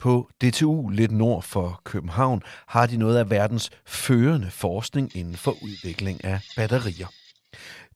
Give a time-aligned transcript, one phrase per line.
[0.00, 5.50] På DTU lidt nord for København har de noget af verdens førende forskning inden for
[5.62, 7.06] udvikling af batterier.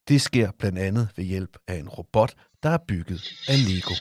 [0.07, 2.33] Det sker blandt andet ved hjælp af en robot,
[2.63, 3.93] der er bygget af Lego.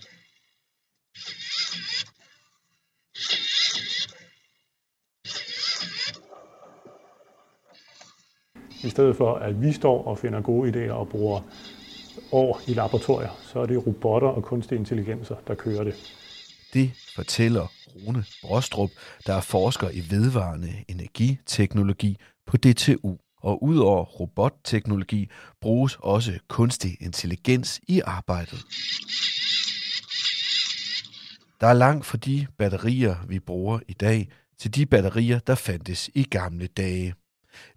[8.84, 11.40] I stedet for, at vi står og finder gode idéer og bruger
[12.32, 16.13] år i laboratorier, så er det robotter og kunstig intelligenser, der kører det.
[16.74, 18.90] Det fortæller Rune Brostrup,
[19.26, 22.16] der er forsker i vedvarende energiteknologi
[22.46, 23.16] på DTU.
[23.36, 28.64] Og udover robotteknologi bruges også kunstig intelligens i arbejdet.
[31.60, 34.28] Der er langt fra de batterier, vi bruger i dag,
[34.58, 37.14] til de batterier, der fandtes i gamle dage.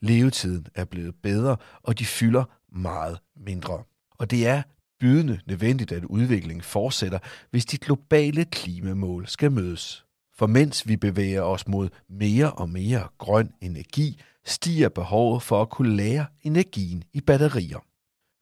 [0.02, 3.84] Levetiden er blevet bedre, og de fylder meget mindre.
[4.20, 4.62] Og det er
[5.00, 7.20] bydende nødvendigt, at udviklingen fortsætter,
[7.52, 10.06] hvis de globale klimamål skal mødes.
[10.38, 15.70] For mens vi bevæger os mod mere og mere grøn energi, stiger behovet for at
[15.70, 17.80] kunne lære energien i batterier.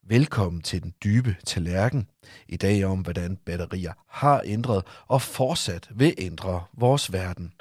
[0.08, 2.08] Velkommen til den dybe tallerken.
[2.48, 7.54] I dag om, hvordan batterier har ændret og fortsat vil ændre vores verden.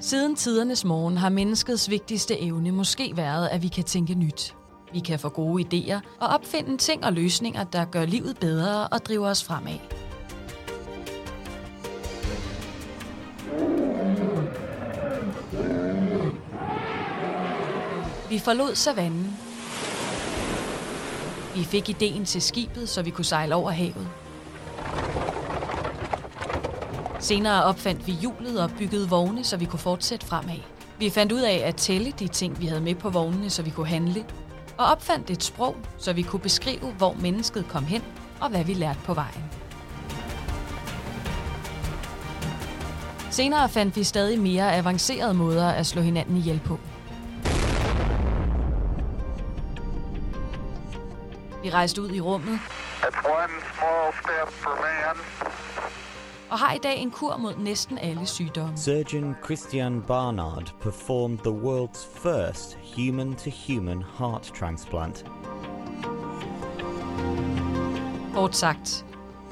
[0.00, 4.54] Siden tidernes morgen har menneskets vigtigste evne måske været, at vi kan tænke nyt.
[4.92, 9.06] Vi kan få gode idéer og opfinde ting og løsninger, der gør livet bedre og
[9.06, 9.78] driver os fremad.
[18.28, 19.36] Vi forlod savannen.
[21.54, 24.08] Vi fik ideen til skibet, så vi kunne sejle over havet.
[27.20, 30.58] Senere opfandt vi hjulet og byggede vogne, så vi kunne fortsætte fremad.
[30.98, 33.70] Vi fandt ud af at tælle de ting, vi havde med på vognene, så vi
[33.70, 34.24] kunne handle.
[34.78, 38.02] Og opfandt et sprog, så vi kunne beskrive, hvor mennesket kom hen
[38.40, 39.50] og hvad vi lærte på vejen.
[43.30, 46.78] Senere fandt vi stadig mere avancerede måder at slå hinanden ihjel på.
[51.62, 52.58] Vi rejste ud i rummet
[53.02, 55.16] It's one small step for man,
[56.52, 58.78] og har i dag en kur mod næsten alle sygdomme.
[58.78, 65.24] Surgeon Christian Barnard performed the world's first human to human heart transplant.
[68.34, 69.06] Kort sagt,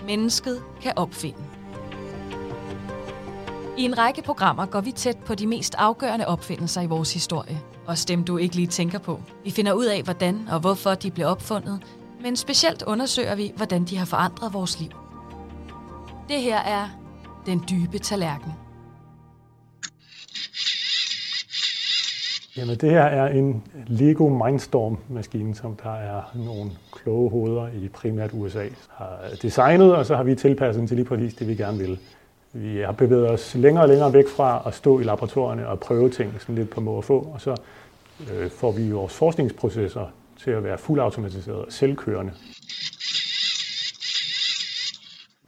[0.07, 1.45] mennesket kan opfinde.
[3.79, 7.61] I en række programmer går vi tæt på de mest afgørende opfindelser i vores historie.
[7.87, 9.21] Også dem, du ikke lige tænker på.
[9.45, 11.83] Vi finder ud af, hvordan og hvorfor de blev opfundet,
[12.23, 15.00] men specielt undersøger vi, hvordan de har forandret vores liv.
[16.31, 16.89] Det her er
[17.47, 18.53] Den Dybe Tallerken.
[22.57, 28.31] Jamen, det her er en Lego Mindstorm-maskine, som der er nogle kloge hoveder i primært
[28.33, 31.79] USA har designet, og så har vi tilpasset den til lige præcis det, vi gerne
[31.79, 31.99] vil.
[32.53, 36.11] Vi har bevæget os længere og længere væk fra at stå i laboratorierne og prøve
[36.11, 37.57] ting sådan lidt på må og få, og så
[38.33, 40.07] øh, får vi vores forskningsprocesser
[40.45, 42.33] til at være fuldautomatiseret og selvkørende.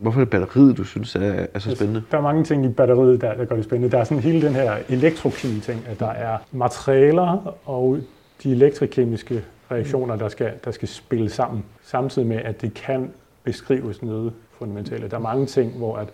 [0.02, 2.02] Hvorfor er det batteriet, du synes er, er så spændende?
[2.10, 3.92] Der er mange ting i batteriet, der, der gør det spændende.
[3.92, 7.98] Der er sådan hele den her elektrokemi-ting, at der er materialer og
[8.42, 13.10] de elektrokemiske reaktioner, der skal, der skal spille sammen, samtidig med, at det kan
[13.44, 15.10] beskrives nede fundamentalt.
[15.10, 16.08] Der er mange ting, hvor at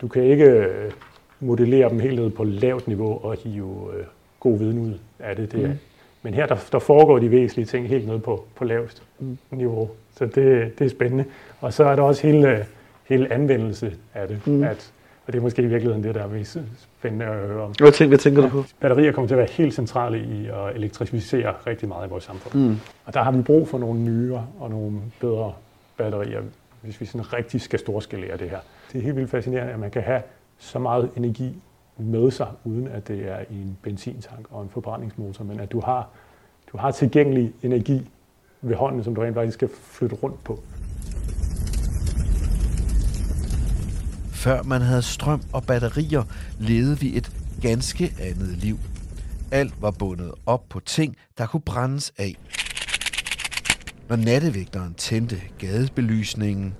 [0.00, 0.92] du kan ikke øh,
[1.40, 4.04] modellere dem helt ned på lavt niveau og hive øh,
[4.40, 5.52] god viden ud af det.
[5.52, 5.70] det er.
[6.22, 9.02] Men her der, der foregår de væsentlige ting helt ned på, på lavest
[9.50, 9.90] niveau.
[10.16, 11.24] Så det, det er spændende.
[11.60, 12.66] Og så er der også hele,
[13.04, 14.46] hele anvendelse af det.
[14.46, 14.62] Mm.
[14.62, 14.92] At,
[15.26, 16.58] og det er måske i virkeligheden det, der er mest
[16.98, 17.72] spændende at høre om.
[17.78, 18.64] Hvad tænker, hvad tænker du på?
[18.80, 22.68] Batterier kommer til at være helt centrale i at elektrificere rigtig meget i vores samfund.
[22.68, 22.76] Mm.
[23.04, 25.52] Og der har vi brug for nogle nyere og nogle bedre
[25.96, 26.42] batterier,
[26.82, 28.58] hvis vi sådan rigtig skal storskalere det her.
[28.92, 30.22] Det er helt vildt fascinerende, at man kan have
[30.58, 31.62] så meget energi
[31.96, 35.80] med sig, uden at det er i en benzintank og en forbrændingsmotor, men at du
[35.80, 36.08] har,
[36.72, 38.10] du har tilgængelig energi
[38.62, 40.58] ved hånden, som du rent faktisk skal flytte rundt på.
[44.44, 46.22] Før man havde strøm og batterier,
[46.58, 47.30] levede vi et
[47.62, 48.78] ganske andet liv.
[49.50, 52.36] Alt var bundet op på ting, der kunne brændes af.
[54.08, 56.74] Når nattevægteren tændte gadebelysningen,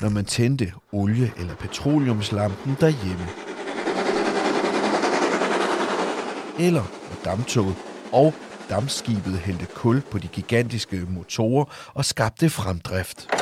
[0.00, 3.26] når man tændte olie- eller petroleumslampen derhjemme.
[6.58, 7.74] Eller når damptoget
[8.12, 8.34] og
[8.70, 13.35] dampskibet hældte kul på de gigantiske motorer og skabte fremdrift.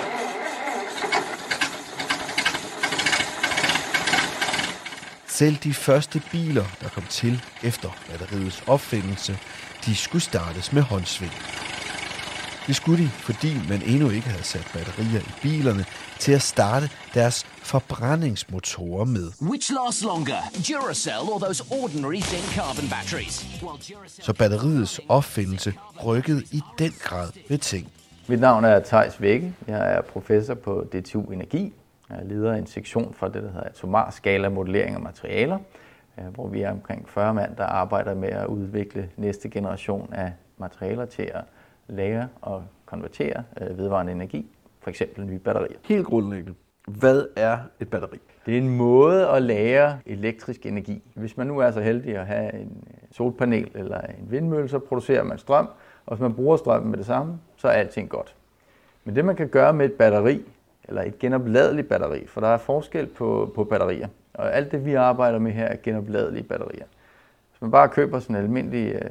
[5.35, 9.39] Selv de første biler, der kom til efter batteriets opfindelse,
[9.87, 11.33] de skulle startes med håndsving.
[12.67, 15.85] Det skulle de, fordi man endnu ikke havde sat batterier i bilerne
[16.19, 19.33] til at starte deres forbrændingsmotorer med.
[19.43, 23.47] Which lasts longer, Duracell or those ordinary thin carbon batteries?
[23.63, 24.25] Well, Duracell...
[24.25, 27.93] Så batteriets opfindelse rykkede i den grad ved ting.
[28.27, 29.55] Mit navn er Thijs Vække.
[29.69, 31.73] Jeg er professor på DTU Energi.
[32.11, 35.59] Jeg leder en sektion for det, der hedder atomar skala modellering af materialer,
[36.19, 40.33] øh, hvor vi er omkring 40 mand, der arbejder med at udvikle næste generation af
[40.59, 41.45] materialer til at
[41.89, 44.47] lagre og konvertere øh, vedvarende energi,
[44.81, 45.77] for eksempel nye batterier.
[45.85, 46.55] Helt grundlæggende.
[46.89, 48.19] Hvad er et batteri?
[48.47, 51.03] Det er en måde at lagre elektrisk energi.
[51.15, 55.23] Hvis man nu er så heldig at have en solpanel eller en vindmølle, så producerer
[55.23, 55.69] man strøm,
[56.07, 58.35] og hvis man bruger strømmen med det samme, så er alting godt.
[59.05, 60.45] Men det man kan gøre med et batteri,
[60.89, 64.95] eller et genopladeligt batteri, for der er forskel på, på batterier, og alt det vi
[64.95, 66.85] arbejder med her er genopladelige batterier.
[67.51, 69.11] Hvis man bare køber sådan en almindelig øh,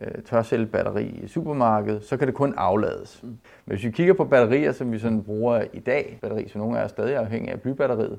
[0.00, 3.20] øh tørcellebatteri i supermarkedet, så kan det kun aflades.
[3.22, 6.80] Men hvis vi kigger på batterier, som vi sådan bruger i dag, batteri, som nogle
[6.80, 8.18] af os stadig afhængige af blybatteriet,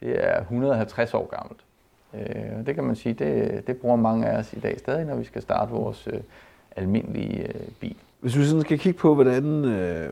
[0.00, 1.60] det er 150 år gammelt.
[2.14, 5.16] Øh, det kan man sige, det, det bruger mange af os i dag stadig, når
[5.16, 6.20] vi skal starte vores øh,
[6.76, 7.96] almindelige øh, bil.
[8.22, 10.08] Hvis vi sådan skal kigge på, hvordan øh,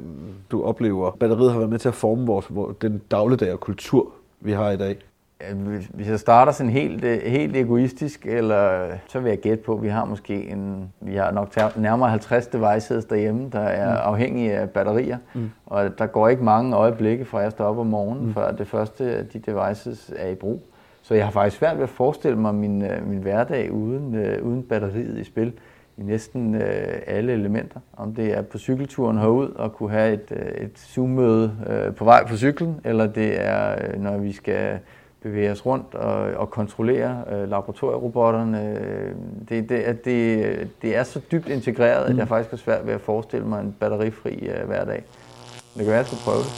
[0.51, 4.13] du oplever, batteriet har været med til at forme vores, vores, den dagligdag og kultur,
[4.41, 4.97] vi har i dag.
[5.91, 9.83] Hvis jeg starter sådan helt, øh, helt egoistisk, eller så vil jeg gætte på, at
[9.83, 14.13] vi har måske en, vi har nok nærmere 50 devices derhjemme, der er mm.
[14.13, 15.19] afhængige af batterier.
[15.35, 15.51] Mm.
[15.67, 18.35] Og der går ikke mange øjeblikke fra jeg står op om morgenen, mm.
[18.35, 20.63] før det første af de devices er i brug.
[21.03, 24.43] Så jeg har faktisk svært ved at forestille mig min, øh, min hverdag uden, øh,
[24.43, 25.53] uden batteriet i spil
[26.01, 27.81] i næsten øh, alle elementer.
[27.97, 32.05] Om det er på cykelturen herud og kunne have et, øh, et Zoom-møde øh, på
[32.05, 34.79] vej på cyklen, eller det er, øh, når vi skal
[35.23, 38.79] bevæge os rundt og, og kontrollere øh, laboratorierobotterne.
[38.79, 39.15] Øh,
[39.49, 42.95] Det, det, er- det, det er så dybt integreret, at jeg faktisk har svært ved
[42.95, 45.05] at forestille mig en batterifri øh, hverdag.
[45.75, 46.53] Det kan være, at jeg skal prøve det.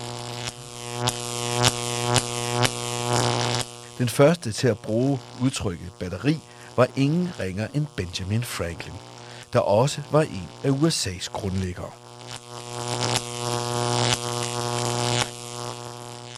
[3.98, 6.36] Den første til at bruge udtrykket batteri
[6.76, 8.94] var ingen ringer end Benjamin Franklin,
[9.52, 11.90] der også var en af USA's grundlæggere.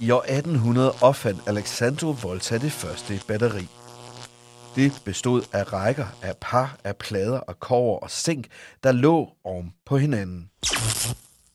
[0.00, 3.68] I år 1800 opfandt Alexandro Volta det første batteri.
[4.76, 8.46] Det bestod af rækker af par af plader og kover og zink,
[8.82, 10.50] der lå oven på hinanden.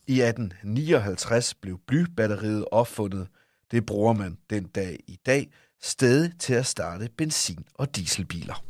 [0.08, 3.28] I 1859 blev blybatteriet opfundet.
[3.72, 5.52] Det bruger man den dag i dag
[5.82, 8.64] stadig til at starte benzin- og dieselbiler.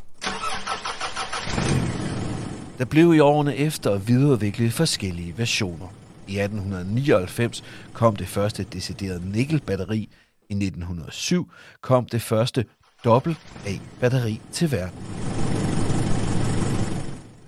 [2.80, 5.88] Der blev i årene efter videreudviklet forskellige versioner.
[6.28, 10.10] I 1899 kom det første deciderede nikkelbatteri.
[10.50, 12.66] I 1907 kom det første
[13.04, 15.00] dobbelt-A-batteri til verden.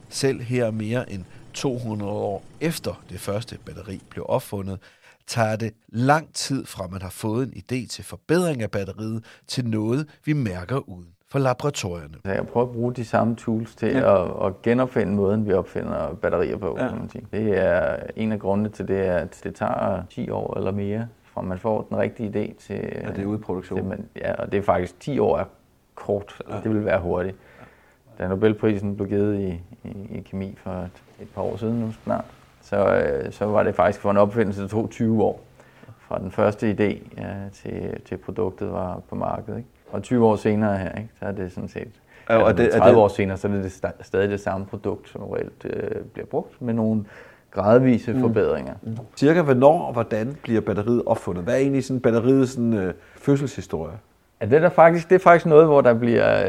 [0.10, 1.24] Selv her mere end
[1.54, 4.80] 200 år efter det første batteri blev opfundet,
[5.28, 9.66] tager det lang tid fra man har fået en idé til forbedring af batteriet til
[9.66, 12.14] noget, vi mærker uden for laboratorierne.
[12.26, 14.24] Så jeg prøver at bruge de samme tools til ja.
[14.24, 16.78] at, at genopfinde måden, vi opfinder batterier på.
[16.80, 16.88] Ja.
[16.88, 17.28] Kan man sige.
[17.32, 21.08] Det er en af grundene til det, er, at det tager 10 år eller mere,
[21.24, 22.76] fra man får den rigtige idé til...
[22.76, 23.80] Ja, det er ude i produktion.
[23.80, 25.46] til man, ja, og det er faktisk 10 år er
[25.96, 26.56] kort, ja.
[26.64, 27.36] det vil være hurtigt.
[28.20, 31.92] Da Nobelprisen blev givet i, i, i kemi for et, et par år siden nu
[32.04, 32.26] snart,
[32.62, 35.42] så, øh, så var det faktisk for en opfindelse, der tog 20 år.
[36.00, 39.58] Fra den første idé ja, til, til produktet var på markedet.
[39.58, 39.70] Ikke?
[39.92, 41.88] Og 20 år senere her, ikke, så er det sådan set...
[42.30, 44.30] Ja, og altså, det- er 30 det- år senere, så er det, det sta- stadig
[44.30, 47.06] det samme produkt, som reelt øh, bliver brugt med nogle
[47.52, 48.20] gradvise mm.
[48.20, 48.74] forbedringer.
[48.82, 48.98] Mm.
[49.18, 51.44] Cirka hvornår og hvordan bliver batteriet opfundet?
[51.44, 53.94] Hvad er egentlig sådan batteriets sådan, øh, fødselshistorie?
[54.42, 56.44] Ja, det, er der faktisk, det er faktisk noget, hvor der bliver,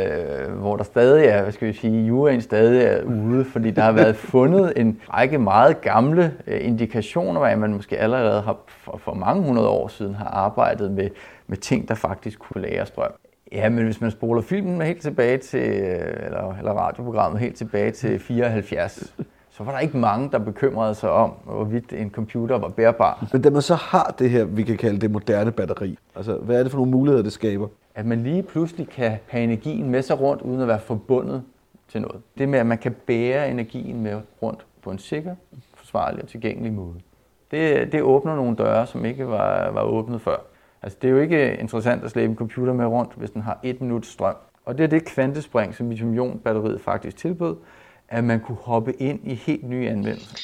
[0.46, 3.82] øh, hvor der stadig er, hvad skal vi sige, juraen stadig er ude, fordi der
[3.82, 8.56] har været fundet en række meget gamle øh, indikationer af, at man måske allerede har
[8.66, 11.08] for, for mange hundrede år siden har arbejdet med,
[11.46, 13.12] med ting, der faktisk kunne lære strøm.
[13.52, 17.90] Ja, men hvis man spoler filmen helt tilbage til, øh, eller, eller radioprogrammet helt tilbage
[17.90, 19.14] til 74,
[19.50, 23.26] så var der ikke mange, der bekymrede sig om, hvorvidt en computer var bærbar.
[23.32, 26.58] Men da man så har det her, vi kan kalde det moderne batteri, altså hvad
[26.58, 27.68] er det for nogle muligheder, det skaber?
[27.94, 31.42] at man lige pludselig kan have energien med sig rundt, uden at være forbundet
[31.88, 32.20] til noget.
[32.38, 35.34] Det med, at man kan bære energien med rundt på en sikker,
[35.74, 36.94] forsvarlig og tilgængelig måde.
[37.50, 40.36] Det, det åbner nogle døre, som ikke var, var åbnet før.
[40.82, 43.60] Altså, det er jo ikke interessant at slæbe en computer med rundt, hvis den har
[43.62, 44.36] et minut strøm.
[44.64, 47.56] Og det er det kvantespring, som lithium-ion-batteriet faktisk tilbød,
[48.08, 50.36] at man kunne hoppe ind i helt nye anvendelser.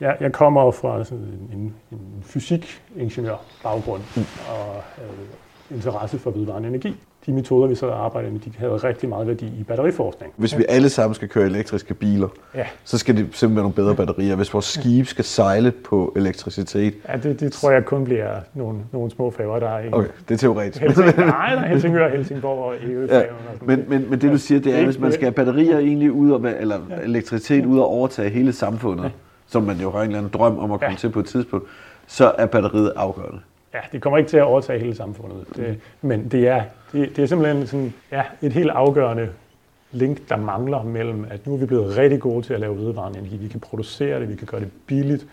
[0.00, 4.22] Jeg, jeg kommer fra sådan en, en, en fysikingeniør baggrund mm.
[4.48, 6.96] og øh, interesse for vedvarende energi.
[7.26, 10.32] De metoder, vi så arbejdede med, de havde rigtig meget værdi i batteriforskning.
[10.36, 12.66] Hvis vi alle sammen skal køre elektriske biler, Ja.
[12.84, 14.36] så skal det simpelthen være nogle bedre batterier.
[14.36, 18.78] Hvis vores skib skal sejle på elektricitet, Ja, det, det tror jeg kun bliver nogle,
[18.92, 20.80] nogle små færger, der er i okay, det er teoretisk.
[20.82, 23.06] Helsing, nej, der er Helsingør, Helsingborg og Ærø.
[23.10, 23.22] Ja,
[23.62, 26.12] men, men, men det du siger, det er, at hvis man skal have batterier egentlig
[26.12, 29.12] ud og, eller elektricitet ud og overtage hele samfundet,
[29.46, 30.96] som man jo har en eller anden drøm om at komme Ja.
[30.96, 31.66] til på et tidspunkt,
[32.06, 33.40] så er batteriet afgørende.
[33.74, 35.46] Ja, det kommer ikke til at overtage hele samfundet.
[35.56, 36.62] Det, men det er,
[36.92, 39.28] det, det er simpelthen sådan, ja, et helt afgørende
[39.92, 43.18] link, der mangler mellem, at nu er vi blevet rigtig gode til at lave vedvarende
[43.18, 43.36] energi.
[43.36, 45.26] Vi kan producere det, vi kan gøre det billigt.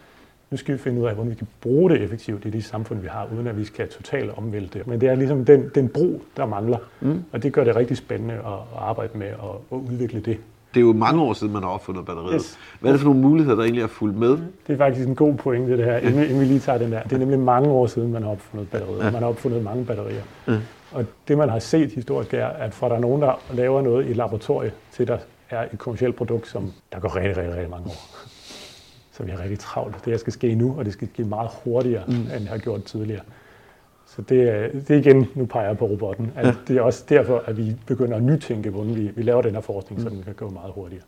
[0.51, 2.99] Nu skal vi finde ud af, hvordan vi kan bruge det effektivt i de samfund,
[2.99, 4.87] vi har, uden at vi skal totalt omvælte det.
[4.87, 6.77] Men det er ligesom den, den bro, der mangler.
[7.01, 7.23] Mm.
[7.31, 10.37] Og det gør det rigtig spændende at, at arbejde med og, at udvikle det.
[10.73, 12.33] Det er jo mange år siden, man har opfundet batteriet.
[12.33, 12.57] Yes.
[12.79, 14.29] Hvad er det for nogle muligheder, der egentlig er fulgt med?
[14.67, 17.03] Det er faktisk en god pointe, det her, inden, inden vi lige tager den der.
[17.03, 19.11] Det er nemlig mange år siden, man har opfundet batterier.
[19.11, 20.21] Man har opfundet mange batterier.
[20.91, 24.07] Og det, man har set historisk, er, at fra der er nogen, der laver noget
[24.07, 25.17] i et laboratorie, til der
[25.49, 28.27] er et kommersielt produkt, som der går rigtig, rigtig, rigtig mange år.
[29.11, 29.95] Så vi har rigtig travlt.
[30.05, 32.13] Det her skal ske nu, og det skal ske meget hurtigere, mm.
[32.13, 33.21] end det har gjort tidligere.
[34.15, 36.55] Så det er, det igen, nu peger jeg på robotten, at ja.
[36.67, 39.61] det er også derfor, at vi begynder at nytænke, hvordan vi, vi laver den her
[39.61, 41.03] forskning, så den kan gå meget hurtigere.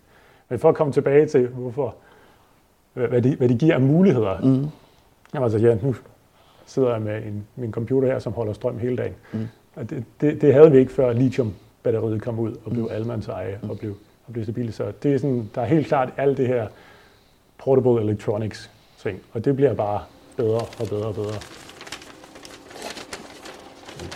[0.49, 1.95] Men for at komme tilbage til, hvorfor,
[2.93, 4.39] hvad, hvad, de, hvad de giver af muligheder.
[4.39, 4.67] Mm.
[5.33, 5.95] Jamen, altså, ja, nu
[6.65, 9.15] sidder jeg med en, min computer her, som holder strøm hele dagen.
[9.33, 9.47] Mm.
[9.75, 13.59] Og det, det, det havde vi ikke, før lithium-batteriet kom ud og blev almands eje
[13.69, 13.95] og blev,
[14.27, 14.73] og blev stabilt.
[14.73, 16.67] Så det er sådan, der er helt klart alt det her
[17.57, 20.01] portable electronics ting, og det bliver bare
[20.37, 21.33] bedre og bedre og bedre.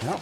[0.03, 0.13] Ja.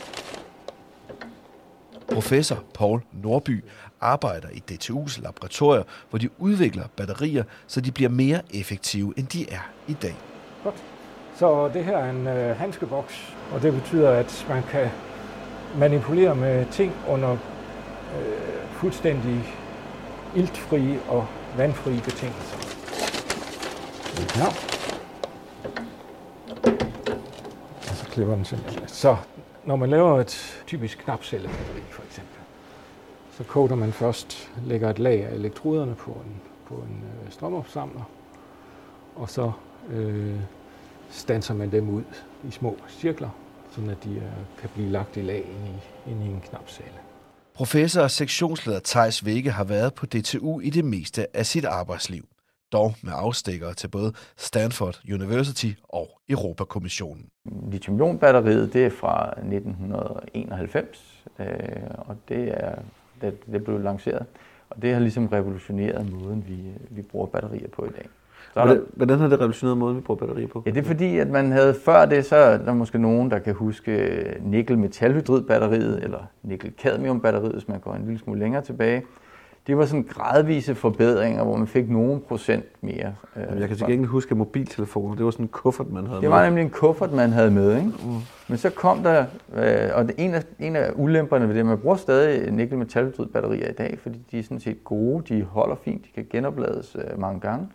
[2.14, 3.64] Professor Paul Norby
[4.02, 9.50] arbejder i DTU's laboratorier, hvor de udvikler batterier, så de bliver mere effektive, end de
[9.50, 10.16] er i dag.
[10.64, 10.84] Godt.
[11.36, 14.90] Så det her er en øh, handskeboks, og det betyder, at man kan
[15.78, 19.54] manipulere med ting under øh, fuldstændig
[20.36, 21.28] iltfrie og
[21.58, 22.58] vandfrie betingelser.
[24.38, 24.46] Ja.
[27.90, 28.88] Og så klipper den simpelthen.
[28.88, 29.16] Så
[29.66, 32.40] når man laver et typisk knapcellebatteri for eksempel,
[33.38, 38.10] så koder man først, lægger et lag af elektroderne på en, på en øh, strømopsamler,
[39.16, 39.52] og så
[39.90, 40.36] øh,
[41.10, 42.04] stanser man dem ud
[42.48, 43.30] i små cirkler,
[43.72, 44.22] sådan at de øh,
[44.62, 47.00] kan blive lagt i lag ind i, ind i en knapcelle.
[47.54, 52.24] Professor og sektionsleder Tejs Vække har været på DTU i det meste af sit arbejdsliv,
[52.74, 57.26] dog med afstikkere til både Stanford University og Europakommissionen.
[57.46, 61.46] Lithium-ion-batteriet, det er fra 1991, øh,
[61.98, 62.76] og det er
[63.22, 64.26] det, det blev lanceret.
[64.70, 66.58] Og det har ligesom revolutioneret måden, vi,
[66.90, 68.08] vi bruger batterier på i dag.
[68.54, 70.64] Så er der, Hvordan, hvordan har det revolutioneret måden, vi bruger batterier på?
[70.66, 73.40] ja, det er fordi, at man havde før det, så er der måske nogen, der
[73.40, 79.04] kan huske nikkel-metalhydrid-batteriet, eller nikkel-cadmium-batteriet, hvis man går en lille smule længere tilbage.
[79.68, 83.16] Det var sådan gradvise forbedringer, hvor man fik nogle procent mere.
[83.36, 86.16] øh, Jeg kan til gengæld huske, at mobiltelefoner, det var sådan en kuffert, man havde
[86.22, 86.38] Det med.
[86.38, 87.92] var nemlig en kuffert, man havde med, ikke?
[88.04, 88.10] Mm.
[88.48, 91.78] Men så kom der, øh, og det, en, af, en af ulemperne ved det, man
[91.78, 95.76] bruger stadig nickel metal batterier i dag, fordi de er sådan set gode, de holder
[95.76, 97.68] fint, de kan genoplades øh, mange gange.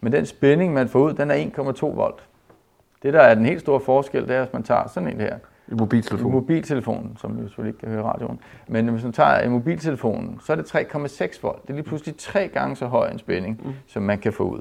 [0.00, 2.24] Men den spænding, man får ud, den er 1,2 volt.
[3.02, 5.36] Det, der er den helt store forskel, det er, hvis man tager sådan en her,
[5.70, 6.32] En mobiltelefon.
[6.32, 8.40] mobiltelefonen, som jo selvfølgelig ikke kan høre i radioen.
[8.68, 11.62] Men hvis man tager en mobiltelefonen, så er det 3,6 volt.
[11.62, 13.72] Det er lige pludselig tre gange så høj en spænding, mm.
[13.86, 14.60] som man kan få ud.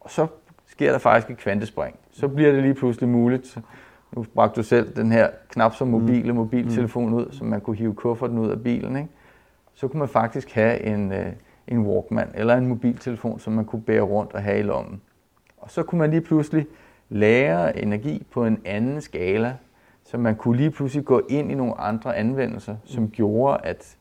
[0.00, 0.26] Og så
[0.66, 1.96] sker der faktisk et kvantespring.
[2.10, 3.58] Så bliver det lige pludselig muligt.
[4.16, 7.94] Nu bragte du selv den her knap så mobile mobiltelefon ud, som man kunne hive
[7.94, 8.96] kufferten ud af bilen.
[8.96, 9.08] Ikke?
[9.74, 11.32] Så kunne man faktisk have en, øh,
[11.68, 15.00] en Walkman eller en mobiltelefon, som man kunne bære rundt og have i lommen.
[15.58, 16.66] Og så kunne man lige pludselig
[17.08, 19.56] lære energi på en anden skala,
[20.04, 23.96] så man kunne lige pludselig gå ind i nogle andre anvendelser, som gjorde, at,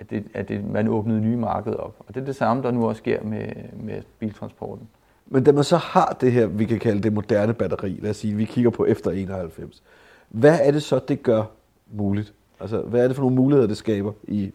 [0.00, 1.94] at, det, at det, man åbnede nye markeder op.
[1.98, 4.88] Og det er det samme, der nu også sker med, med biltransporten.
[5.26, 8.16] Men da man så har det her, vi kan kalde det moderne batteri, lad os
[8.16, 9.82] sige, vi kigger på efter 91,
[10.28, 11.44] hvad er det så, det gør
[11.92, 12.34] muligt?
[12.60, 14.52] Altså, hvad er det for nogle muligheder, det skaber i,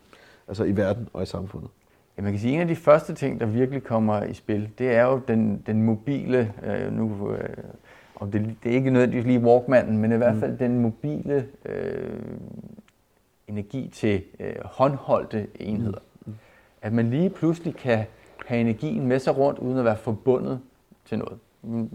[0.47, 1.69] altså i verden og i samfundet?
[2.17, 4.69] Ja, man kan sige, at en af de første ting, der virkelig kommer i spil,
[4.77, 7.49] det er jo den, den mobile, øh, nu, øh,
[8.19, 12.19] og det, det er ikke nødvendigvis lige Walkmanen, men i hvert fald den mobile øh,
[13.47, 15.99] energi til øh, håndholdte enheder.
[16.81, 18.05] At man lige pludselig kan
[18.45, 20.59] have energien med sig rundt, uden at være forbundet
[21.05, 21.39] til noget.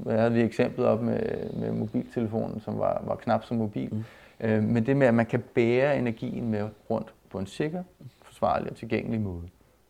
[0.07, 3.95] Jeg havde lige eksemplet op med, med mobiltelefonen, som var, var knap så mobil.
[3.95, 4.05] Mm.
[4.41, 7.83] Øh, men det med, at man kan bære energien med rundt på en sikker,
[8.23, 9.43] forsvarlig og tilgængelig måde.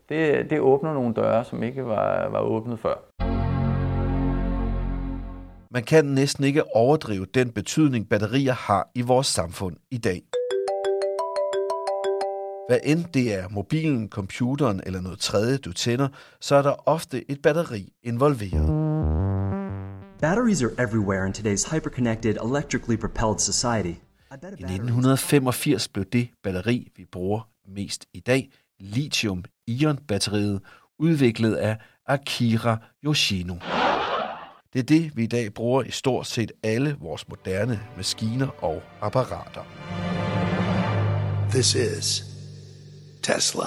[0.09, 2.95] Det, det åbner nogle døre, som ikke var, var åbnet før.
[5.75, 10.23] Man kan næsten ikke overdrive den betydning, batterier har i vores samfund i dag.
[12.69, 16.09] Hvad end det er mobilen, computeren eller noget tredje, du tænder,
[16.41, 18.67] så er der ofte et batteri involveret.
[20.21, 23.95] Batteries are everywhere in today's hyperconnected, electrically propelled society.
[24.33, 30.61] I 1985 blev det batteri, vi bruger mest i dag, lithium-ion-batteriet,
[30.99, 33.55] udviklet af Akira Yoshino.
[34.73, 38.83] Det er det, vi i dag bruger i stort set alle vores moderne maskiner og
[39.01, 39.63] apparater.
[41.51, 42.25] This is
[43.23, 43.67] Tesla.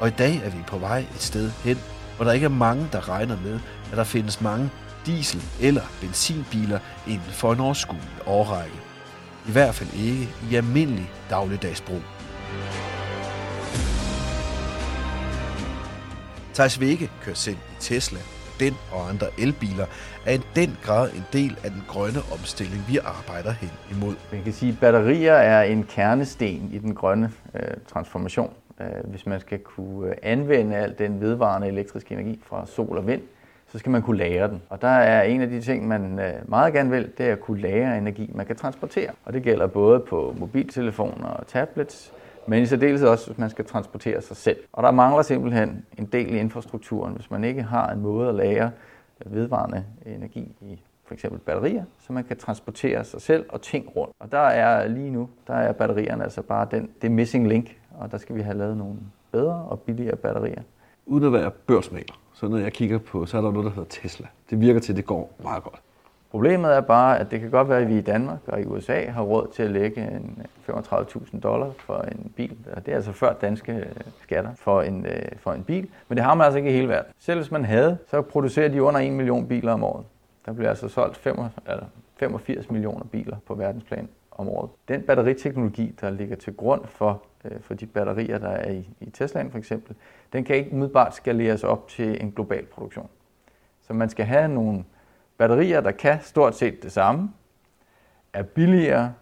[0.00, 1.78] Og i dag er vi på vej et sted hen,
[2.16, 4.70] hvor der ikke er mange, der regner med, at der findes mange
[5.06, 8.76] diesel- eller benzinbiler inden for en overskuelig årrække.
[9.48, 12.02] I hvert fald ikke i almindelig dagligdagsbrug.
[16.56, 18.18] Thijs Vega kører selv i Tesla.
[18.60, 19.86] Den og andre elbiler
[20.26, 24.14] er i den grad en del af den grønne omstilling, vi arbejder hen imod.
[24.32, 28.52] Man kan sige, at batterier er en kernesten i den grønne øh, transformation.
[28.80, 33.06] Øh, hvis man skal kunne øh, anvende al den vedvarende elektriske energi fra sol og
[33.06, 33.22] vind,
[33.72, 34.62] så skal man kunne lære den.
[34.68, 37.40] Og der er en af de ting, man øh, meget gerne vil, det er at
[37.40, 39.10] kunne lære energi, man kan transportere.
[39.24, 42.12] Og det gælder både på mobiltelefoner og tablets,
[42.48, 44.56] men i særdeleshed også, hvis man skal transportere sig selv.
[44.72, 48.34] Og der mangler simpelthen en del i infrastrukturen, hvis man ikke har en måde at
[48.34, 48.70] lære
[49.26, 54.12] vedvarende energi i for eksempel batterier, så man kan transportere sig selv og ting rundt.
[54.18, 58.12] Og der er lige nu, der er batterierne altså bare den, det missing link, og
[58.12, 58.96] der skal vi have lavet nogle
[59.32, 60.62] bedre og billigere batterier.
[61.06, 63.88] Uden at være børsmaler, så når jeg kigger på, så er der noget, der hedder
[63.88, 64.26] Tesla.
[64.50, 65.82] Det virker til, at det går meget godt.
[66.36, 69.10] Problemet er bare, at det kan godt være, at vi i Danmark og i USA
[69.10, 72.56] har råd til at lægge en øh, 35.000 dollar for en bil.
[72.72, 73.86] Og det er altså før danske øh,
[74.22, 75.88] skatter for en, øh, for en bil.
[76.08, 77.12] Men det har man altså ikke i hele verden.
[77.18, 80.04] Selv hvis man havde, så producerer de under 1 million biler om året.
[80.46, 84.70] Der bliver altså solgt 85 millioner biler på verdensplan om året.
[84.88, 87.22] Den batteriteknologi, der ligger til grund for,
[87.60, 89.96] for de batterier, der er i, i Teslaen for eksempel,
[90.32, 93.08] den kan ikke umiddelbart skaleres op til en global produktion.
[93.86, 94.84] Så man skal have nogle
[95.38, 97.30] batterier, der kan stort set det samme,
[98.32, 99.12] er billigere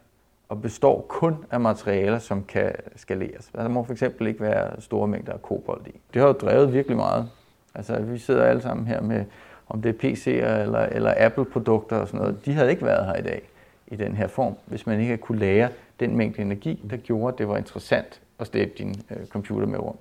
[0.48, 3.34] og består kun af materialer, som kan skaleres.
[3.34, 6.00] Altså, der må fx ikke være store mængder af kobolt i.
[6.14, 7.28] Det har jo drevet virkelig meget.
[7.74, 9.24] Altså, vi sidder alle sammen her med,
[9.68, 12.46] om det er PC'er eller, eller Apple-produkter og sådan noget.
[12.46, 13.42] De havde ikke været her i dag
[13.86, 15.68] i den her form, hvis man ikke havde kunne lære
[16.00, 19.78] den mængde energi, der gjorde, at det var interessant at slæbe din øh, computer med
[19.78, 20.00] rundt.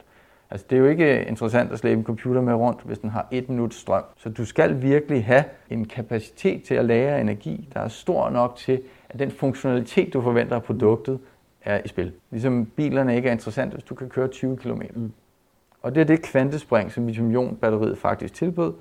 [0.53, 3.27] Altså, det er jo ikke interessant at slæbe en computer med rundt, hvis den har
[3.31, 4.03] et minut strøm.
[4.17, 8.55] Så du skal virkelig have en kapacitet til at lære energi, der er stor nok
[8.55, 11.19] til, at den funktionalitet, du forventer af produktet,
[11.61, 12.11] er i spil.
[12.31, 14.81] Ligesom bilerne ikke er interessant, hvis du kan køre 20 km.
[14.95, 15.11] Mm.
[15.81, 18.73] Og det er det kvantespring, som lithium-ion-batteriet faktisk tilbød,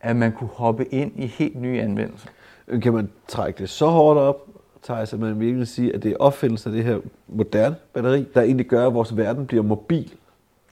[0.00, 2.28] at man kunne hoppe ind i helt nye anvendelser.
[2.82, 4.48] Kan man trække det så hårdt op,
[4.82, 8.42] Thijs, at man virkelig sige, at det er opfindelsen af det her moderne batteri, der
[8.42, 10.12] egentlig gør, at vores verden bliver mobil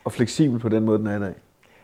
[0.07, 1.35] og fleksibel på den måde, den er i dag?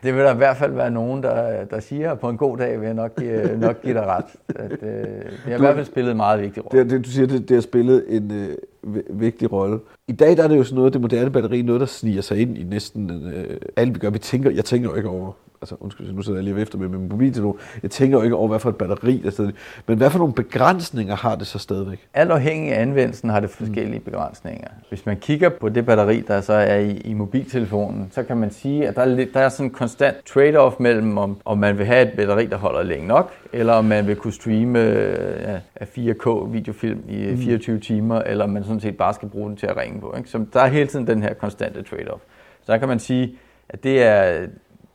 [0.03, 2.57] Det vil der i hvert fald være nogen, der, der siger, at på en god
[2.57, 4.25] dag vil jeg nok give, nok give dig ret.
[4.55, 6.79] At, øh, det har i hvert fald spillet en meget vigtig rolle.
[6.79, 9.79] Det, det, du siger, det, det har spillet en øh, vigtig rolle.
[10.07, 12.37] I dag der er det jo sådan noget, det moderne batteri, noget, der sniger sig
[12.41, 14.09] ind i næsten øh, alt, vi gør.
[14.09, 15.31] Vi tænker, jeg tænker jo ikke over
[15.63, 17.59] altså undskyld, nu sidder jeg lige efter med min mobiltelefon.
[17.83, 19.51] Jeg tænker jo ikke over, hvad for et batteri der sidder
[19.87, 22.07] Men hvad for nogle begrænsninger har det så stadigvæk?
[22.13, 24.05] Alt afhængig af anvendelsen har det forskellige mm.
[24.05, 24.67] begrænsninger.
[24.89, 28.51] Hvis man kigger på det batteri, der så er i, i mobiltelefonen, så kan man
[28.51, 31.77] sige, at der er, lidt, der er sådan en konstant trade-off mellem, om, om man
[31.77, 35.59] vil have et batteri, der holder længe nok, eller om man vil kunne streame ja,
[35.81, 37.37] 4K videofilm i mm.
[37.37, 40.13] 24 timer, eller om man sådan set bare skal bruge den til at ringe på.
[40.17, 40.29] Ikke?
[40.29, 42.19] Så der er hele tiden den her konstante trade-off.
[42.65, 43.35] Så der kan man sige,
[43.69, 44.47] at det er,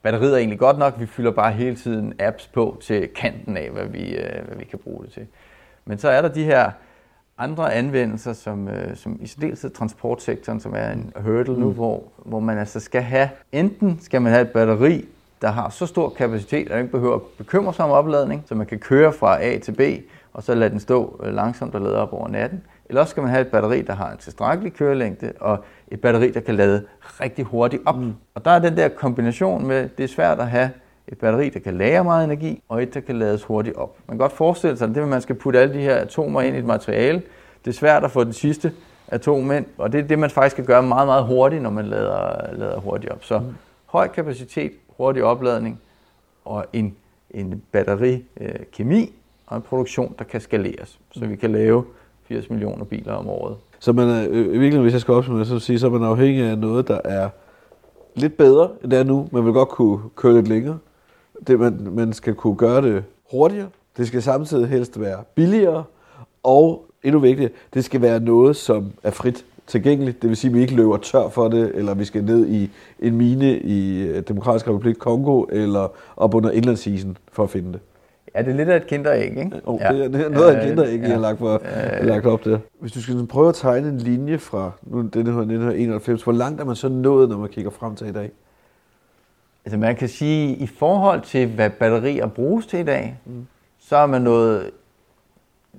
[0.02, 3.70] batteriet er egentlig godt nok, vi fylder bare hele tiden apps på til kanten af,
[3.70, 5.26] hvad vi, øh, hvad vi kan bruge det til.
[5.84, 6.70] Men så er der de her
[7.38, 11.74] andre anvendelser, som, øh, som i særdeleshed transportsektoren, som er en hurdle nu, mm.
[11.74, 15.04] hvor, hvor man altså skal have, enten skal man have et batteri,
[15.42, 18.54] der har så stor kapacitet, at man ikke behøver at bekymre sig om opladning, så
[18.54, 19.80] man kan køre fra A til B,
[20.32, 22.62] og så lade den stå øh, langsomt og lade op over natten.
[22.88, 26.30] Eller også skal man have et batteri, der har en tilstrækkelig kørelængde, og et batteri,
[26.30, 26.84] der kan lade
[27.20, 27.96] rigtig hurtigt op.
[27.96, 28.12] Mm.
[28.34, 30.70] Og der er den der kombination med, det er svært at have
[31.08, 33.98] et batteri, der kan lagre meget energi, og et, der kan lades hurtigt op.
[34.06, 36.40] Man kan godt forestille sig, at det, at man skal putte alle de her atomer
[36.40, 37.22] ind i et materiale,
[37.64, 38.72] det er svært at få den sidste
[39.08, 41.86] atom ind, og det er det, man faktisk skal gøre meget, meget hurtigt, når man
[41.86, 43.24] lader, lader hurtigt op.
[43.24, 43.54] Så mm.
[43.86, 45.80] høj kapacitet, hurtig opladning
[46.44, 46.96] og en,
[47.30, 49.12] en batterikemi
[49.46, 51.84] og en produktion, der kan skaleres, så vi kan lave
[52.28, 53.56] 80 millioner biler om året.
[53.78, 56.44] Så man er, øh, virkelig, hvis jeg skal opsummere, så sige, så er man afhængig
[56.44, 57.28] af noget, der er
[58.14, 59.28] lidt bedre, end det er nu.
[59.32, 60.78] Man vil godt kunne køre lidt længere.
[61.46, 63.68] Det, man, man skal kunne gøre det hurtigere.
[63.96, 65.84] Det skal samtidig helst være billigere.
[66.42, 70.22] Og endnu vigtigere, det skal være noget, som er frit tilgængeligt.
[70.22, 72.70] Det vil sige, at vi ikke løber tør for det, eller vi skal ned i
[73.00, 77.80] en mine i øh, Demokratisk Republik Kongo, eller op under indlandsisen for at finde det.
[78.34, 79.60] Ja, det er lidt af et kinderæg, ikke?
[79.64, 79.92] Oh, ja.
[79.92, 81.08] det, er, det er noget af et Øh, kinderæg, ja.
[81.08, 81.62] har lagt, for,
[82.00, 82.58] Øh, lagt op der.
[82.80, 86.60] Hvis du skal prøve at tegne en linje fra nu, den her 1991, hvor langt
[86.60, 88.30] er man så nået, når man kigger frem til i dag?
[89.64, 93.46] Altså man kan sige, i forhold til, hvad batterier bruges til i dag, mm.
[93.78, 94.70] så er man nået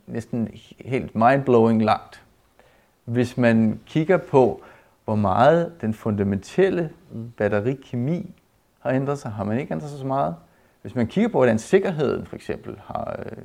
[0.08, 0.50] næsten
[0.86, 2.22] helt mindblowing langt.
[3.06, 4.62] Hvis man kigger på,
[5.06, 6.90] hvor meget den fundamentelle
[7.38, 8.32] batterikemi
[8.80, 10.36] har ændret sig, har man ikke ændret sig så meget.
[10.82, 13.38] Hvis man kigger på, hvordan sikkerheden for eksempel har, øh,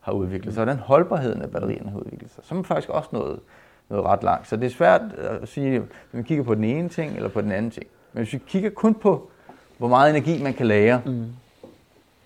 [0.00, 3.08] har udviklet sig, hvordan holdbarheden af batterierne har udviklet sig, så er man faktisk også
[3.12, 3.40] nået,
[3.88, 4.48] nået ret langt.
[4.48, 5.00] Så det er svært
[5.42, 7.86] at sige, om man kigger på den ene ting eller på den anden ting.
[8.12, 9.30] Men hvis vi kigger kun på,
[9.78, 11.26] hvor meget energi man kan lære, mm.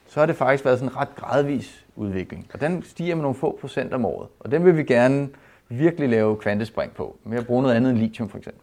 [0.06, 2.46] så har det faktisk været sådan en ret gradvis udvikling.
[2.54, 4.28] Og den stiger med nogle få procent om året.
[4.40, 5.28] Og den vil vi gerne
[5.68, 8.62] virkelig lave kvantespring på, med at bruge noget andet end lithium for eksempel.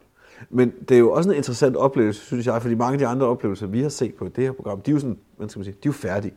[0.50, 3.26] Men det er jo også en interessant oplevelse, synes jeg, fordi mange af de andre
[3.26, 5.64] oplevelser, vi har set på det her program, de er jo sådan, hvad skal man
[5.64, 6.34] sige, de er jo færdige.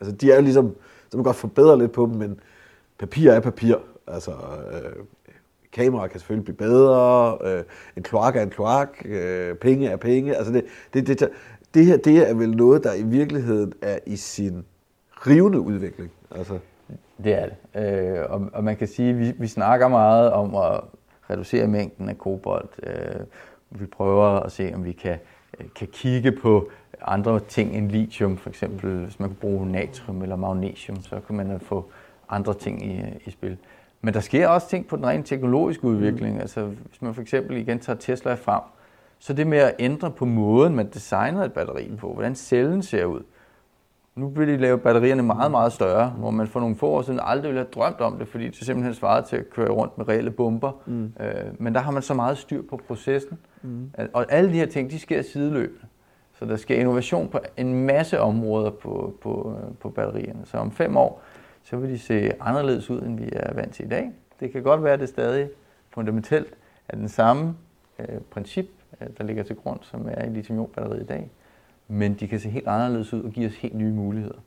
[0.00, 0.76] Altså, de er jo ligesom,
[1.10, 2.40] så man kan godt forbedre lidt på dem, men
[2.98, 3.74] papir er papir.
[4.06, 4.30] Altså,
[4.72, 5.04] øh,
[5.72, 7.64] kamera kan selvfølgelig blive bedre, øh,
[7.96, 10.36] en kloak er en kloak, øh, penge er penge.
[10.36, 11.28] Altså, det, det, det,
[11.74, 14.64] det her, det er vel noget, der i virkeligheden er i sin
[15.26, 16.10] rivende udvikling.
[16.30, 16.58] Altså,
[17.24, 17.82] Det er det.
[17.82, 20.80] Øh, og, og man kan sige, at vi, vi snakker meget om at
[21.30, 22.80] reducere mængden af kobolt.
[22.82, 23.20] Øh,
[23.70, 25.18] vi prøver at se, om vi kan,
[25.60, 26.70] øh, kan kigge på
[27.02, 28.36] andre ting end lithium.
[28.36, 31.90] For eksempel, hvis man kan bruge natrium eller magnesium, så kan man få
[32.28, 33.56] andre ting i, i spil.
[34.00, 36.34] Men der sker også ting på den rent teknologiske udvikling.
[36.34, 36.40] Mm.
[36.40, 38.60] Altså, hvis man for eksempel igen tager Tesla frem,
[39.18, 43.04] så det med at ændre på måden, man designer et batteri på, hvordan cellen ser
[43.04, 43.22] ud,
[44.16, 47.20] nu vil de lave batterierne meget, meget større, hvor man for nogle få år siden
[47.22, 50.08] aldrig ville have drømt om det, fordi det simpelthen svarede til at køre rundt med
[50.08, 50.72] reelle bomber.
[50.86, 51.12] Mm.
[51.20, 53.38] Øh, men der har man så meget styr på processen.
[53.62, 53.90] Mm.
[54.12, 55.86] Og alle de her ting, de sker sideløbende.
[56.38, 60.40] Så der sker innovation på en masse områder på, på, på batterierne.
[60.44, 61.22] Så om fem år,
[61.62, 64.12] så vil de se anderledes ud, end vi er vant til i dag.
[64.40, 65.48] Det kan godt være, at det stadig
[65.90, 66.54] fundamentelt
[66.88, 67.54] er den samme
[67.98, 68.66] øh, princip,
[69.00, 71.30] øh, der ligger til grund, som er i lithium-ion-batteriet i dag
[71.88, 74.38] men de kan se helt anderledes ud og give os helt nye muligheder.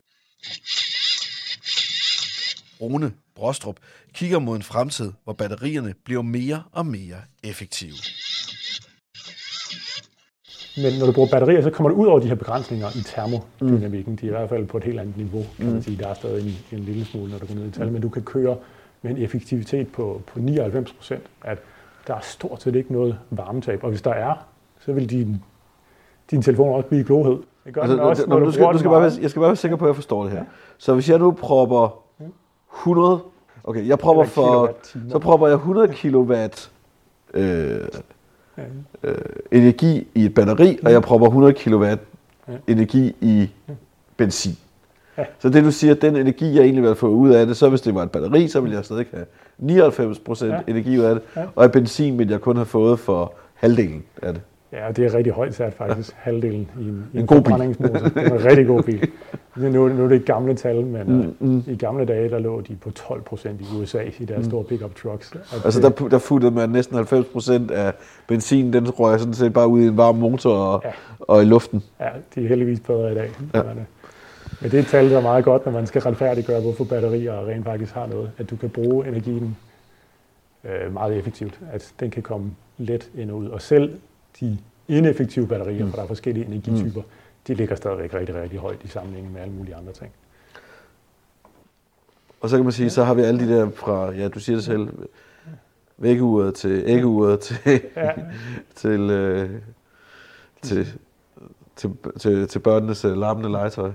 [2.81, 3.79] Rune Brostrup
[4.13, 7.93] kigger mod en fremtid, hvor batterierne bliver mere og mere effektive.
[10.77, 14.15] Men når du bruger batterier, så kommer du ud over de her begrænsninger i termodynamikken.
[14.15, 15.97] De er i hvert fald på et helt andet niveau, kan man sige.
[15.97, 18.09] Der er stadig en, en lille smule, når du går ned i tal, men du
[18.09, 18.57] kan køre
[19.01, 21.57] med en effektivitet på, på 99 procent, at
[22.07, 23.83] der er stort set ikke noget varmetab.
[23.83, 24.47] Og hvis der er,
[24.79, 25.43] så vil din,
[26.31, 27.37] din telefon også blive glohed.
[27.65, 29.39] Det gør altså, den også, når, når du, skal, du skal bare være, jeg skal
[29.39, 30.43] bare være sikker på, at jeg forstår det her.
[30.77, 31.99] Så hvis jeg nu propper
[32.75, 33.19] 100...
[33.63, 34.71] Okay, jeg propper for...
[35.09, 36.71] Så propper jeg 100 kilowatt
[37.33, 37.79] øh,
[39.03, 39.15] øh,
[39.51, 42.01] energi i et batteri, og jeg propper 100 kilowatt
[42.67, 43.49] energi i
[44.17, 44.57] benzin.
[45.39, 47.81] Så det du siger, den energi, jeg egentlig vil få ud af det, så hvis
[47.81, 49.25] det var et batteri, så ville jeg stadig have
[49.57, 50.59] 99 procent Ja.
[50.67, 51.43] energi ud af det, Ja.
[51.55, 54.41] og i benzin ville jeg kun have fået for halvdelen af det.
[54.71, 57.53] Ja, det er rigtig højt sat faktisk, halvdelen i en, i En en god bil.
[57.83, 59.09] Det er en rigtig god bil.
[59.55, 61.63] Nu, nu er det gamle tal, men Mm, mm, mm.
[61.67, 64.49] i gamle dage, der lå de på 12 procent i USA i deres Mm.
[64.51, 65.31] store pickup trucks.
[65.31, 67.93] Og Altså det- der, der futtede man næsten 90 procent af
[68.27, 70.91] benzin, den røg sådan set bare ud i en varm motor og, ja.
[71.19, 71.83] og i luften.
[71.99, 73.29] Ja, de er heldigvis bedre i dag.
[73.53, 73.63] Ja.
[73.63, 76.83] Men, øh, det er et tal, der er meget godt, når man skal retfærdiggøre, hvorfor
[76.83, 78.31] batterier rent faktisk har noget.
[78.37, 79.57] At du kan bruge energien
[80.63, 81.59] øh, meget effektivt.
[81.71, 83.47] At den kan komme let ind og ud.
[83.47, 83.93] Og selv
[84.39, 85.89] de ineffektive batterier, mm.
[85.89, 87.07] for der er forskellige energityper, mm.
[87.47, 90.11] de ligger stadigvæk rigtig, rigtig højt i sammenligning med alle mulige andre ting.
[92.41, 94.55] Og så kan man sige, så har vi alle de der fra, ja du siger
[94.55, 94.89] det selv,
[95.97, 98.11] væggeuret til æggeuret til, Ja.
[98.75, 99.49] til, øh,
[100.61, 100.87] til,
[101.75, 103.91] til, til, til børnenes larmende legetøj.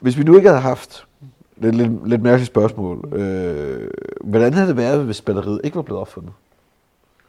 [0.00, 1.06] Hvis vi nu ikke havde haft,
[1.56, 3.90] det er et lidt, lidt mærkeligt spørgsmål, øh,
[4.24, 6.32] hvordan havde det været, hvis batteriet ikke var blevet opfundet?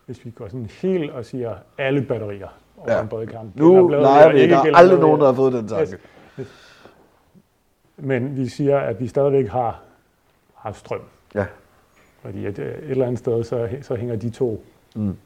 [0.07, 3.01] Hvis vi går sådan helt og siger alle batterier over Ja.
[3.01, 3.55] en bådkamp.
[3.55, 4.53] Nu leger vi ikke.
[4.53, 5.97] Der er aldrig nogen, der har fået den tanke.
[7.97, 9.81] Men vi siger, at vi stadigvæk har,
[10.55, 11.01] har strøm.
[11.35, 11.45] Ja.
[12.21, 14.63] Fordi at, øh, et eller andet sted, så, så hænger de to.
[14.95, 15.17] Mm.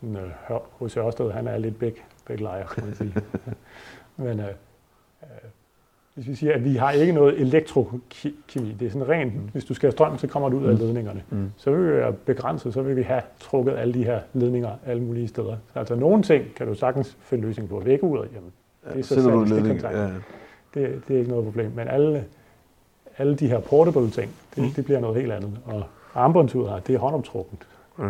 [0.00, 0.30] Sådan, øh,
[0.78, 3.14] hos Ørsted, han er lidt begge, begge lejre, kan man sige.
[4.16, 4.46] Men øh,
[5.22, 5.28] øh,
[6.14, 9.40] hvis vi siger, at vi har ikke noget elektrokemi, det er sådan rent, mm.
[9.52, 10.78] hvis du skal have strøm, så kommer du ud af Mm.
[10.78, 11.22] ledningerne.
[11.30, 11.50] Mm.
[11.56, 15.02] Så vil vi være begrænset, så vil vi have trukket alle de her ledninger alle
[15.02, 15.56] mulige steder.
[15.72, 17.80] Så altså nogle ting kan du sagtens finde løsning på.
[17.80, 18.50] Vækkeuret, jamen,
[18.92, 20.00] det er så i ledning, stikkontakten.
[20.02, 20.08] ja.
[20.80, 21.72] Det, det er ikke noget problem.
[21.76, 22.24] Men alle,
[23.18, 24.70] alle de her portable ting, det, Mm.
[24.70, 25.58] det bliver noget helt andet.
[25.64, 25.82] Og
[26.14, 27.58] armbåndsuret her, det er håndoptrukket.
[27.98, 28.04] Ja.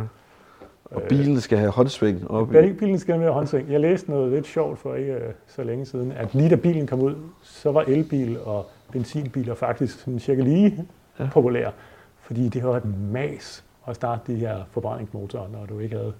[0.84, 2.72] Og bilen skal have håndsving op i.
[2.72, 3.70] Bilen skal have håndsving.
[3.70, 6.86] Jeg læste noget lidt sjovt for ikke øh, så længe siden, at lige da bilen
[6.86, 10.86] kom ud, så var elbil og benzinbiler faktisk sådan cirka lige
[11.18, 11.28] ja.
[11.32, 11.72] populære.
[12.20, 16.12] Fordi det var et mas at starte de her forbrændingsmotorer, når du ikke havde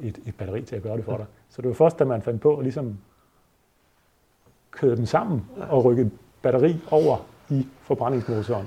[0.00, 1.26] et, et batteri til at gøre det for dig.
[1.48, 2.98] Så det var først, da man fandt på at ligesom
[4.70, 6.10] køre dem sammen og rykke
[6.42, 7.16] batteri over
[7.50, 8.66] i forbrændingsmotoren,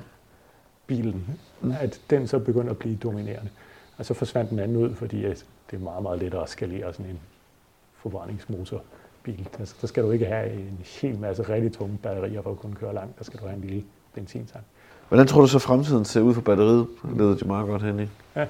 [0.88, 1.40] bilen,
[1.80, 3.50] at den så begyndte at blive dominerende.
[3.98, 7.12] Og så forsvandt den anden ud, fordi det er meget, meget lettere at skalere sådan
[7.12, 7.20] en
[7.96, 9.50] forbrændingsmotorbil.
[9.58, 12.76] Der, der skal du ikke have en hel masse rigtig tunge batterier for at kunne
[12.76, 13.18] køre langt.
[13.18, 13.84] Der skal du have en lille
[14.14, 14.64] benzintank.
[15.08, 16.88] Hvordan tror du så fremtiden ser ud for batteriet?
[17.02, 18.08] Det leder de meget godt hen i.
[18.36, 18.46] Ja.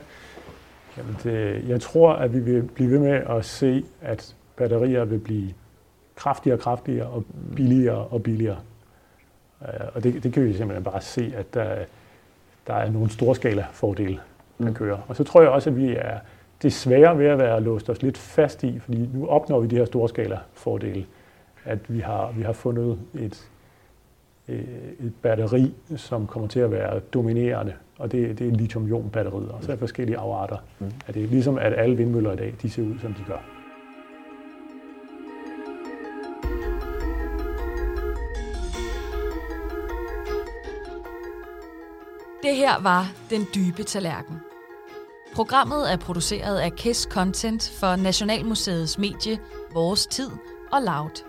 [0.98, 5.20] Jamen det, jeg tror, at vi vil blive ved med at se, at batterier vil
[5.20, 5.54] blive
[6.16, 7.24] kraftigere og kraftigere og
[7.56, 8.58] billigere og billigere.
[9.62, 11.86] Øh, og det, det kan vi simpelthen bare se, at der,
[12.68, 14.20] der er nogle storskala fordele,
[14.66, 14.98] der kører.
[15.08, 16.20] Og så tror jeg også, at vi er
[16.62, 19.86] desværre ved at være låst os lidt fast i, fordi nu opnår vi de her
[19.86, 21.06] storskala fordele,
[21.66, 23.48] at vi har, vi har fundet et,
[24.48, 24.60] øh,
[25.00, 29.72] et batteri, som kommer til at være dominerende, og det, det er lithium-ion-batteriet, og så
[29.72, 30.58] er forskellige afarter.
[30.80, 30.92] Mm.
[31.08, 33.58] At det er ligesom, at alle vindmøller i dag, de ser ud, som de gør.
[42.44, 44.47] Det her var Den Dybe Tallerken.
[45.36, 49.40] Programmet er produceret af KISS Content for Nationalmuseets medie
[49.74, 50.30] Vores Tid
[50.72, 51.24] og Loud.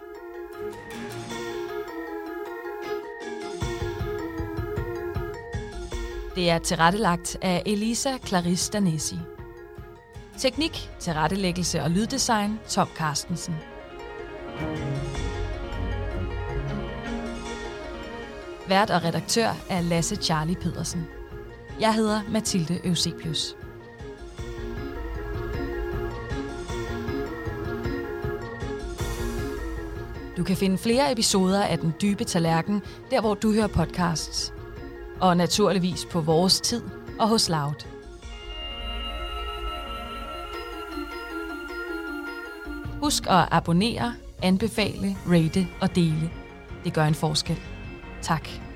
[6.35, 9.17] Det er tilrettelagt af Elisa Clarisse Danesi.
[10.39, 13.55] Teknik, tilrettelæggelse og lyddesign Tom Carstensen.
[18.69, 21.07] Vært og redaktør er Lasse Charlie Pedersen.
[21.81, 23.58] Jeg hedder Mathilde Eusebius.
[30.39, 34.53] Du kan finde flere episoder af Den Dybe Tallerken, der hvor du hører podcasts.
[35.21, 36.83] Og naturligvis på vores tid
[37.19, 37.87] og hos Loud.
[43.01, 46.31] Husk at abonnere, anbefale, rate og dele.
[46.85, 47.61] Det gør en forskel.
[48.23, 48.68] Tak.